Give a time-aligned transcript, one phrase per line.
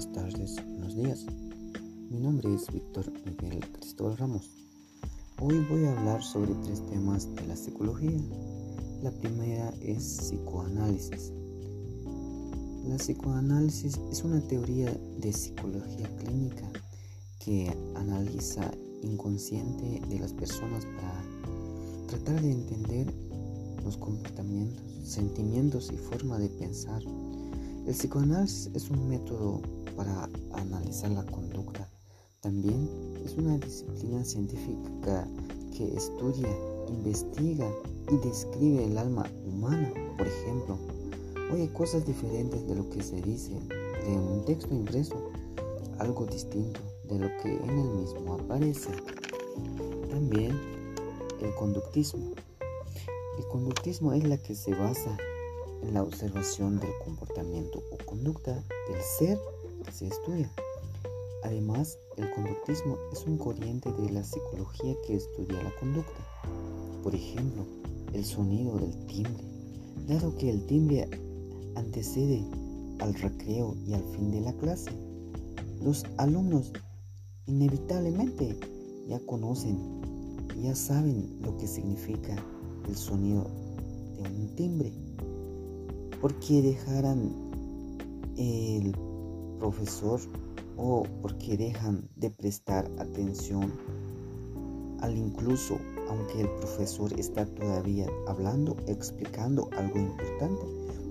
[0.00, 1.26] buenas tardes, buenos días.
[2.08, 4.50] Mi nombre es Víctor Miguel Cristóbal Ramos.
[5.38, 8.18] Hoy voy a hablar sobre tres temas de la psicología.
[9.02, 11.34] La primera es psicoanálisis.
[12.86, 16.70] La psicoanálisis es una teoría de psicología clínica
[17.38, 18.70] que analiza
[19.02, 21.22] inconsciente de las personas para
[22.06, 23.12] tratar de entender
[23.84, 27.02] los comportamientos, sentimientos y forma de pensar
[27.90, 29.60] el psicoanálisis es un método
[29.96, 31.90] para analizar la conducta.
[32.40, 32.88] También
[33.24, 35.26] es una disciplina científica
[35.76, 36.48] que estudia,
[36.86, 37.68] investiga
[38.08, 39.92] y describe el alma humana.
[40.16, 40.78] Por ejemplo,
[41.52, 45.16] oye cosas diferentes de lo que se dice de un texto impreso,
[45.98, 48.90] algo distinto de lo que en el mismo aparece.
[50.08, 50.52] También
[51.40, 52.34] el conductismo.
[53.36, 55.18] El conductismo es la que se basa
[55.92, 58.52] la observación del comportamiento o conducta
[58.88, 59.38] del ser
[59.84, 60.50] que se estudia.
[61.42, 66.20] Además, el conductismo es un corriente de la psicología que estudia la conducta.
[67.02, 67.64] Por ejemplo,
[68.12, 69.44] el sonido del timbre.
[70.06, 71.08] Dado que el timbre
[71.76, 72.44] antecede
[72.98, 74.90] al recreo y al fin de la clase,
[75.80, 76.72] los alumnos
[77.46, 78.58] inevitablemente
[79.08, 79.78] ya conocen,
[80.62, 82.36] ya saben lo que significa
[82.86, 83.46] el sonido
[84.14, 84.92] de un timbre.
[86.20, 87.32] Porque dejarán
[88.36, 88.94] el
[89.58, 90.20] profesor
[90.76, 93.72] o porque dejan de prestar atención
[95.00, 95.78] al incluso
[96.10, 100.62] aunque el profesor está todavía hablando, explicando algo importante,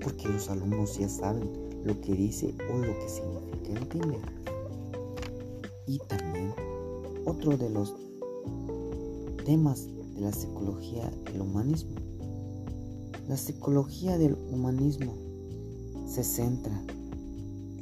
[0.03, 1.49] porque los alumnos ya saben
[1.85, 4.19] lo que dice o lo que significa el timbre.
[5.87, 6.53] Y también
[7.25, 7.95] otro de los
[9.45, 12.08] temas de la psicología, el humanismo.
[13.29, 15.13] La psicología del humanismo
[16.07, 16.83] se centra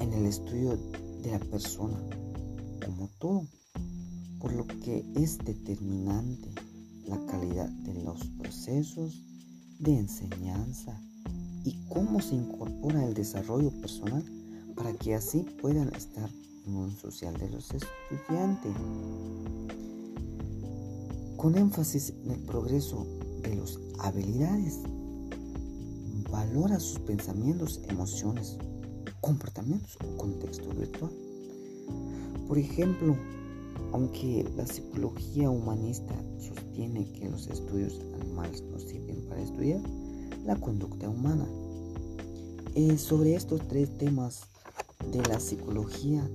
[0.02, 0.78] en el estudio
[1.24, 1.98] de la persona
[2.86, 3.48] como todo,
[4.42, 6.50] por lo que es determinante
[7.06, 9.24] la calidad de los procesos
[9.80, 11.02] de enseñanza
[11.64, 14.26] y cómo se incorpora el desarrollo personal
[14.76, 16.30] para que así puedan estar
[16.66, 18.74] en un social de los estudiantes.
[21.38, 23.08] Con énfasis en el progreso
[23.44, 24.82] de las habilidades,
[26.48, 28.58] valora sus pensamientos, emociones,
[29.22, 31.12] comportamientos o contexto virtual.
[32.48, 33.16] Por ejemplo,
[33.92, 39.82] aunque la psicología humanista sostiene que los estudios animales no sirven para estudiar
[40.46, 41.46] la conducta humana,
[42.76, 44.44] eh, sobre estos tres temas
[45.12, 46.30] de la psicología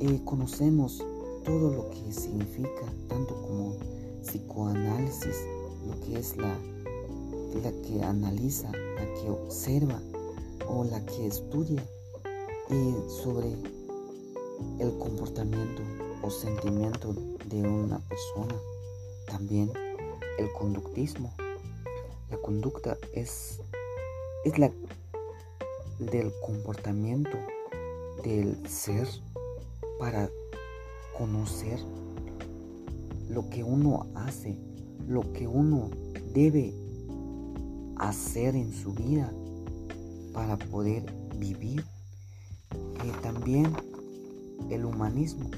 [0.00, 1.02] eh, conocemos
[1.44, 3.76] todo lo que significa, tanto como
[4.22, 5.36] psicoanálisis,
[5.86, 6.54] lo que es la,
[7.54, 10.00] la que analiza, la que observa
[10.68, 11.82] o la que estudia
[12.70, 13.48] eh, sobre
[14.78, 15.82] el comportamiento
[16.22, 17.14] o sentimiento
[17.46, 18.54] de una persona.
[19.26, 19.70] También
[20.38, 21.34] el conductismo.
[22.30, 23.60] La conducta es,
[24.44, 24.70] es la
[25.98, 27.36] del comportamiento
[28.22, 29.08] del ser
[29.98, 30.30] para
[31.16, 31.80] conocer
[33.28, 34.58] lo que uno hace,
[35.06, 35.90] lo que uno
[36.32, 36.74] debe
[37.98, 39.32] hacer en su vida
[40.32, 41.04] para poder
[41.36, 41.84] vivir.
[43.04, 43.72] y también
[44.70, 45.48] el humanismo.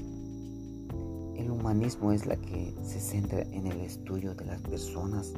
[1.35, 5.33] El humanismo es la que se centra en el estudio de las personas.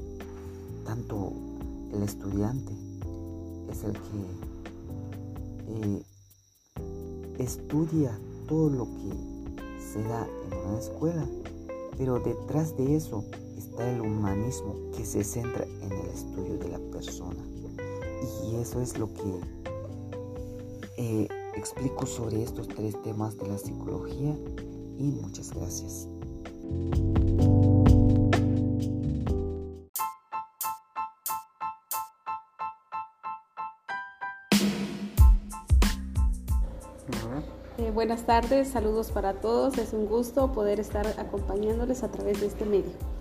[0.85, 1.31] Tanto
[1.93, 2.73] el estudiante
[3.69, 4.23] es el que
[5.67, 6.03] eh,
[7.39, 11.25] estudia todo lo que se da en una escuela,
[11.97, 13.23] pero detrás de eso
[13.79, 17.43] el humanismo que se centra en el estudio de la persona.
[18.45, 19.39] Y eso es lo que
[20.97, 24.35] eh, explico sobre estos tres temas de la psicología
[24.97, 26.07] y muchas gracias.
[37.77, 39.77] Eh, buenas tardes, saludos para todos.
[39.77, 43.12] Es un gusto poder estar acompañándoles a través de este medio.